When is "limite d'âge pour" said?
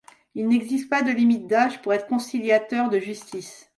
1.11-1.93